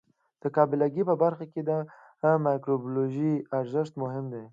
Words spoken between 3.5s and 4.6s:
ارزښت مهم دی.